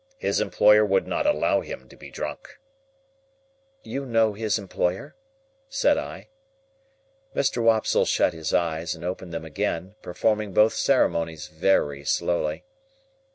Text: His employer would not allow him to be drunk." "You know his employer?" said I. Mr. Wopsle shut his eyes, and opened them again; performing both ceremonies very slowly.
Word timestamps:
His 0.17 0.41
employer 0.41 0.83
would 0.83 1.05
not 1.05 1.27
allow 1.27 1.61
him 1.61 1.87
to 1.89 1.95
be 1.95 2.09
drunk." 2.09 2.57
"You 3.83 4.03
know 4.03 4.33
his 4.33 4.57
employer?" 4.57 5.15
said 5.69 5.95
I. 5.95 6.29
Mr. 7.35 7.61
Wopsle 7.61 8.05
shut 8.05 8.33
his 8.33 8.51
eyes, 8.51 8.95
and 8.95 9.05
opened 9.05 9.31
them 9.31 9.45
again; 9.45 9.93
performing 10.01 10.53
both 10.53 10.73
ceremonies 10.73 11.49
very 11.49 12.03
slowly. 12.03 12.63